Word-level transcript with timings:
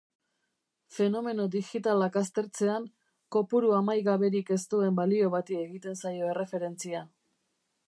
Fenomeno 0.93 1.43
digitalak 1.55 2.17
aztertzean, 2.21 2.87
kopuru 3.37 3.71
amaigaberik 3.81 4.51
ez 4.57 4.59
duen 4.73 4.97
balio 5.03 5.31
bati 5.37 5.61
egiten 5.67 6.03
zaio 6.05 6.33
erreferentzia. 6.35 7.07